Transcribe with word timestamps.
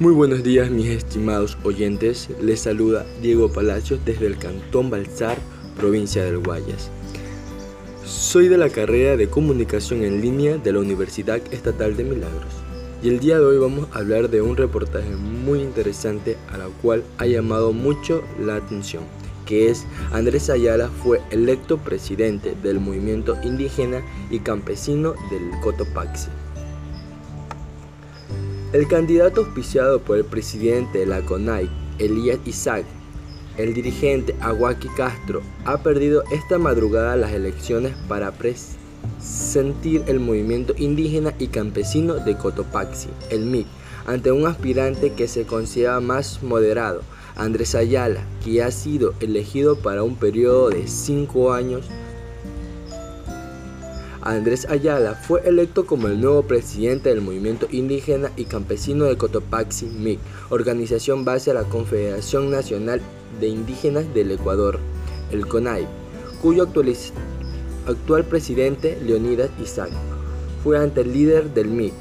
Muy 0.00 0.12
buenos 0.12 0.44
días 0.44 0.70
mis 0.70 0.86
estimados 0.90 1.58
oyentes, 1.64 2.28
les 2.40 2.60
saluda 2.60 3.04
Diego 3.20 3.50
Palacios 3.50 3.98
desde 4.04 4.26
el 4.26 4.38
Cantón 4.38 4.90
Balsar, 4.90 5.36
provincia 5.76 6.24
del 6.24 6.38
Guayas. 6.38 6.88
Soy 8.04 8.46
de 8.46 8.58
la 8.58 8.68
carrera 8.68 9.16
de 9.16 9.28
Comunicación 9.28 10.04
en 10.04 10.20
Línea 10.20 10.56
de 10.56 10.72
la 10.72 10.78
Universidad 10.78 11.40
Estatal 11.50 11.96
de 11.96 12.04
Milagros 12.04 12.52
y 13.02 13.08
el 13.08 13.18
día 13.18 13.40
de 13.40 13.44
hoy 13.44 13.58
vamos 13.58 13.88
a 13.92 13.98
hablar 13.98 14.30
de 14.30 14.40
un 14.40 14.56
reportaje 14.56 15.10
muy 15.10 15.62
interesante 15.62 16.36
a 16.52 16.58
la 16.58 16.66
cual 16.80 17.02
ha 17.18 17.26
llamado 17.26 17.72
mucho 17.72 18.22
la 18.38 18.54
atención, 18.54 19.02
que 19.46 19.68
es 19.68 19.84
Andrés 20.12 20.48
Ayala 20.48 20.90
fue 21.02 21.20
electo 21.32 21.76
presidente 21.76 22.54
del 22.62 22.78
movimiento 22.78 23.36
indígena 23.42 24.04
y 24.30 24.38
campesino 24.38 25.14
del 25.32 25.58
Cotopaxi. 25.60 26.28
El 28.70 28.86
candidato 28.86 29.40
auspiciado 29.40 30.02
por 30.02 30.18
el 30.18 30.26
presidente 30.26 30.98
de 30.98 31.06
la 31.06 31.22
CONAI, 31.22 31.70
Elías 31.98 32.38
Isaac, 32.44 32.84
el 33.56 33.72
dirigente 33.72 34.36
Aguaki 34.40 34.88
Castro, 34.88 35.40
ha 35.64 35.82
perdido 35.82 36.22
esta 36.30 36.58
madrugada 36.58 37.16
las 37.16 37.32
elecciones 37.32 37.94
para 38.08 38.30
presentir 38.32 40.02
el 40.06 40.20
movimiento 40.20 40.74
indígena 40.76 41.32
y 41.38 41.46
campesino 41.46 42.16
de 42.16 42.36
Cotopaxi, 42.36 43.08
el 43.30 43.46
MIC, 43.46 43.66
ante 44.06 44.32
un 44.32 44.46
aspirante 44.46 45.14
que 45.14 45.28
se 45.28 45.46
considera 45.46 46.00
más 46.00 46.42
moderado, 46.42 47.00
Andrés 47.36 47.74
Ayala, 47.74 48.20
que 48.44 48.62
ha 48.62 48.70
sido 48.70 49.14
elegido 49.20 49.78
para 49.78 50.02
un 50.02 50.16
periodo 50.16 50.68
de 50.68 50.86
cinco 50.88 51.54
años 51.54 51.86
Andrés 54.28 54.66
Ayala 54.68 55.14
fue 55.14 55.40
electo 55.48 55.86
como 55.86 56.06
el 56.06 56.20
nuevo 56.20 56.42
presidente 56.42 57.08
del 57.08 57.22
movimiento 57.22 57.66
indígena 57.70 58.30
y 58.36 58.44
campesino 58.44 59.06
de 59.06 59.16
Cotopaxi 59.16 59.86
MIC, 59.86 60.18
organización 60.50 61.24
base 61.24 61.50
a 61.50 61.54
la 61.54 61.64
Confederación 61.64 62.50
Nacional 62.50 63.00
de 63.40 63.48
Indígenas 63.48 64.12
del 64.12 64.30
Ecuador, 64.32 64.80
el 65.32 65.46
CONAI, 65.46 65.86
cuyo 66.42 66.68
actual 67.86 68.24
presidente, 68.26 68.98
Leonidas 69.02 69.48
Isaac, 69.62 69.92
fue 70.62 70.78
ante 70.78 71.00
el 71.00 71.14
líder 71.14 71.54
del 71.54 71.68
MIC. 71.68 71.94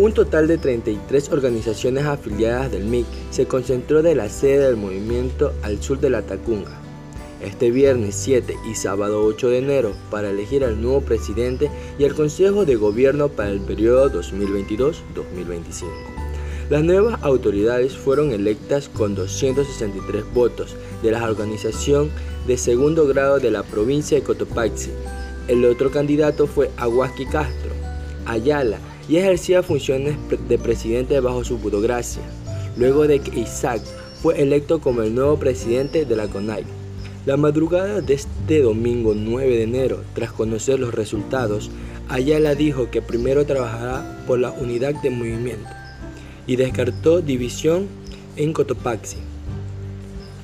Un 0.00 0.12
total 0.12 0.48
de 0.48 0.58
33 0.58 1.28
organizaciones 1.30 2.04
afiliadas 2.04 2.72
del 2.72 2.82
MIC 2.82 3.06
se 3.30 3.46
concentró 3.46 4.02
de 4.02 4.16
la 4.16 4.28
sede 4.28 4.66
del 4.66 4.76
movimiento 4.76 5.52
al 5.62 5.80
sur 5.80 6.00
de 6.00 6.10
la 6.10 6.22
Tacunga, 6.22 6.80
este 7.44 7.70
viernes 7.70 8.14
7 8.16 8.56
y 8.70 8.74
sábado 8.74 9.24
8 9.24 9.50
de 9.50 9.58
enero 9.58 9.92
para 10.10 10.30
elegir 10.30 10.64
al 10.64 10.80
nuevo 10.80 11.00
presidente 11.00 11.70
y 11.98 12.04
al 12.04 12.14
Consejo 12.14 12.64
de 12.64 12.76
Gobierno 12.76 13.28
para 13.28 13.50
el 13.50 13.60
periodo 13.60 14.10
2022-2025. 14.10 16.14
Las 16.70 16.82
nuevas 16.82 17.22
autoridades 17.22 17.94
fueron 17.94 18.32
electas 18.32 18.88
con 18.88 19.14
263 19.14 20.24
votos 20.32 20.74
de 21.02 21.10
la 21.10 21.22
organización 21.22 22.10
de 22.46 22.56
segundo 22.56 23.06
grado 23.06 23.38
de 23.38 23.50
la 23.50 23.62
provincia 23.62 24.18
de 24.18 24.24
Cotopaxi. 24.24 24.90
El 25.46 25.64
otro 25.66 25.90
candidato 25.90 26.46
fue 26.46 26.70
Aguasqui 26.78 27.26
Castro, 27.26 27.70
Ayala, 28.24 28.78
y 29.08 29.16
ejercía 29.16 29.62
funciones 29.62 30.16
de 30.48 30.58
presidente 30.58 31.20
bajo 31.20 31.44
su 31.44 31.58
burocracia, 31.58 32.22
luego 32.78 33.06
de 33.06 33.20
que 33.20 33.40
Isaac 33.40 33.82
fue 34.22 34.40
electo 34.40 34.80
como 34.80 35.02
el 35.02 35.14
nuevo 35.14 35.38
presidente 35.38 36.06
de 36.06 36.16
la 36.16 36.28
CONAI. 36.28 36.64
La 37.26 37.38
madrugada 37.38 38.02
de 38.02 38.12
este 38.12 38.60
domingo 38.60 39.14
9 39.16 39.56
de 39.56 39.62
enero, 39.62 40.02
tras 40.14 40.30
conocer 40.30 40.78
los 40.78 40.92
resultados, 40.92 41.70
Ayala 42.10 42.54
dijo 42.54 42.90
que 42.90 43.00
primero 43.00 43.46
trabajará 43.46 44.22
por 44.26 44.38
la 44.38 44.50
unidad 44.50 44.92
de 45.00 45.08
movimiento 45.08 45.70
y 46.46 46.56
descartó 46.56 47.22
división 47.22 47.88
en 48.36 48.52
Cotopaxi. 48.52 49.16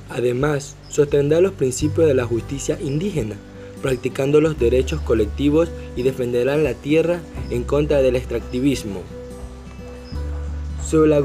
Además, 0.08 0.74
sostendrá 0.88 1.42
los 1.42 1.52
principios 1.52 2.06
de 2.06 2.14
la 2.14 2.24
justicia 2.24 2.78
indígena, 2.80 3.36
practicando 3.82 4.40
los 4.40 4.58
derechos 4.58 5.02
colectivos 5.02 5.68
y 5.96 6.02
defenderá 6.02 6.56
la 6.56 6.72
tierra 6.72 7.20
en 7.50 7.62
contra 7.62 8.00
del 8.00 8.16
extractivismo. 8.16 9.02
Sobre 10.82 11.10
las 11.10 11.22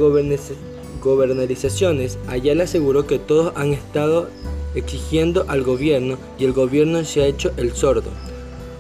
gobernalizaciones, 1.02 2.18
Ayala 2.28 2.66
aseguró 2.66 3.08
que 3.08 3.20
todos 3.20 3.54
han 3.56 3.72
estado 3.72 4.28
exigiendo 4.76 5.46
al 5.48 5.64
gobierno 5.64 6.18
y 6.38 6.46
el 6.46 6.54
gobierno 6.54 7.04
se 7.04 7.24
ha 7.24 7.26
hecho 7.26 7.52
el 7.58 7.74
sordo. 7.74 8.12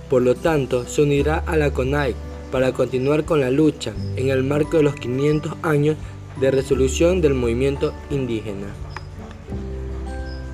Por 0.09 0.22
lo 0.22 0.35
tanto, 0.35 0.85
se 0.85 1.01
unirá 1.01 1.38
a 1.47 1.57
la 1.57 1.72
CONAI 1.72 2.16
para 2.51 2.72
continuar 2.72 3.25
con 3.25 3.41
la 3.41 3.50
lucha 3.50 3.94
en 4.16 4.29
el 4.29 4.44
marco 4.44 4.78
de 4.78 4.84
los 4.84 4.95
500 4.95 5.53
años 5.63 5.97
de 6.39 6.51
resolución 6.51 7.22
del 7.22 7.34
movimiento 7.34 7.94
indígena. 8.09 8.67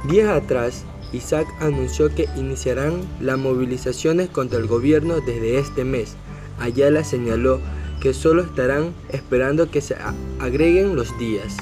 Días 0.09 0.29
atrás, 0.29 0.83
Isaac 1.13 1.47
anunció 1.59 2.13
que 2.13 2.27
iniciarán 2.37 3.01
las 3.19 3.37
movilizaciones 3.37 4.29
contra 4.29 4.59
el 4.59 4.67
gobierno 4.67 5.15
desde 5.19 5.59
este 5.59 5.83
mes. 5.83 6.15
Ayala 6.59 7.03
señaló 7.03 7.59
que 8.01 8.13
solo 8.13 8.41
estarán 8.43 8.93
esperando 9.09 9.69
que 9.69 9.81
se 9.81 9.95
agreguen 10.39 10.95
los 10.95 11.17
días. 11.19 11.57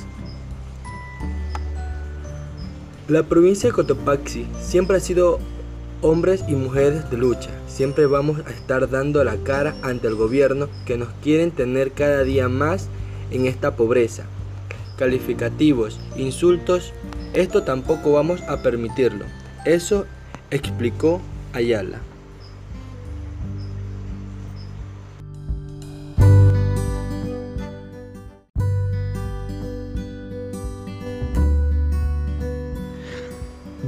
La 3.10 3.24
provincia 3.24 3.70
de 3.70 3.74
Cotopaxi 3.74 4.46
siempre 4.62 4.98
ha 4.98 5.00
sido 5.00 5.40
hombres 6.04 6.44
y 6.48 6.54
mujeres 6.54 7.10
de 7.10 7.18
lucha. 7.18 7.50
Siempre 7.68 8.06
vamos 8.06 8.40
a 8.46 8.52
estar 8.52 8.88
dando 8.88 9.24
la 9.24 9.36
cara 9.38 9.76
ante 9.82 10.08
el 10.08 10.14
gobierno 10.14 10.70
que 10.86 10.96
nos 10.96 11.10
quieren 11.24 11.50
tener 11.50 11.94
cada 11.94 12.24
día 12.24 12.48
más 12.50 12.88
en 13.32 13.48
esta 13.48 13.76
pobreza. 13.76 14.26
Calificativos, 14.96 16.00
insultos, 16.18 16.94
esto 17.34 17.64
tampoco 17.64 18.12
vamos 18.12 18.44
a 18.44 18.62
permitirlo. 18.62 19.26
Eso 19.66 20.06
explicó 20.52 21.20
Ayala. 21.54 22.02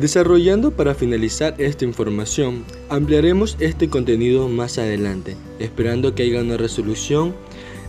Desarrollando 0.01 0.72
para 0.72 0.95
finalizar 0.95 1.53
esta 1.59 1.85
información, 1.85 2.66
ampliaremos 2.89 3.56
este 3.59 3.88
contenido 3.88 4.47
más 4.50 4.79
adelante, 4.79 5.38
esperando 5.59 6.16
que 6.16 6.23
haya 6.23 6.41
una 6.41 6.57
resolución 6.57 7.35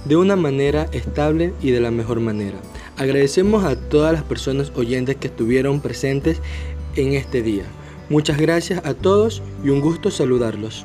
de 0.04 0.16
una 0.16 0.36
manera 0.36 0.90
estable 0.92 1.54
y 1.62 1.70
de 1.70 1.80
la 1.80 1.90
mejor 1.90 2.20
manera. 2.20 2.58
Agradecemos 2.98 3.64
a 3.64 3.76
todas 3.76 4.12
las 4.12 4.24
personas 4.24 4.72
oyentes 4.74 5.16
que 5.16 5.28
estuvieron 5.28 5.80
presentes 5.80 6.42
en 6.96 7.14
este 7.14 7.40
día. 7.40 7.64
Muchas 8.10 8.36
gracias 8.36 8.84
a 8.84 8.92
todos 8.92 9.42
y 9.64 9.70
un 9.70 9.80
gusto 9.80 10.10
saludarlos. 10.10 10.84